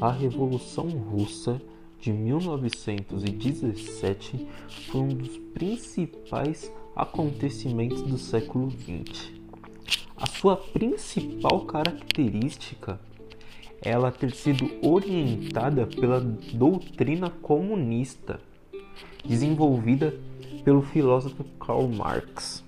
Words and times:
A 0.00 0.10
Revolução 0.10 0.88
Russa 0.88 1.60
de 2.00 2.10
1917 2.10 4.48
foi 4.90 5.00
um 5.02 5.08
dos 5.08 5.36
principais 5.52 6.72
acontecimentos 6.96 8.00
do 8.00 8.16
século 8.16 8.70
XX. 8.70 9.30
A 10.16 10.26
sua 10.26 10.56
principal 10.56 11.66
característica 11.66 12.98
é 13.82 13.90
ela 13.90 14.10
ter 14.10 14.32
sido 14.32 14.70
orientada 14.80 15.86
pela 15.86 16.18
doutrina 16.18 17.28
comunista 17.28 18.40
desenvolvida 19.22 20.18
pelo 20.64 20.80
filósofo 20.80 21.44
Karl 21.58 21.88
Marx. 21.88 22.64